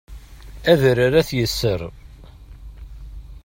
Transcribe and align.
Adrar 0.71 1.11
ad 1.19 1.25
t-yeṣṣer. 1.29 1.81